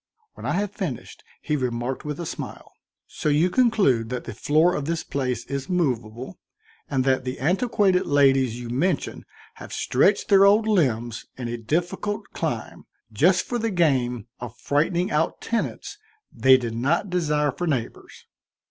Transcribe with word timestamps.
When 0.33 0.47
I 0.47 0.53
had 0.53 0.71
finished, 0.73 1.23
he 1.43 1.55
remarked 1.55 2.03
with 2.05 2.19
a 2.19 2.25
smile: 2.25 2.73
"So 3.05 3.29
you 3.29 3.51
conclude 3.51 4.09
that 4.09 4.23
the 4.23 4.33
floor 4.33 4.73
of 4.73 4.85
this 4.85 5.03
place 5.03 5.45
is 5.45 5.69
movable 5.69 6.39
and 6.89 7.03
that 7.03 7.23
the 7.23 7.39
antiquated 7.39 8.07
ladies 8.07 8.59
you 8.59 8.69
mention 8.71 9.25
have 9.57 9.71
stretched 9.71 10.29
their 10.29 10.43
old 10.43 10.67
limbs 10.67 11.27
in 11.37 11.47
a 11.49 11.55
difficult 11.59 12.23
climb, 12.33 12.85
just 13.13 13.43
for 13.45 13.59
the 13.59 13.69
game 13.69 14.25
of 14.39 14.57
frightening 14.57 15.11
out 15.11 15.39
tenants 15.39 15.99
they 16.31 16.57
did 16.57 16.73
not 16.75 17.11
desire 17.11 17.51
for 17.51 17.67
neighbors?" 17.67 18.25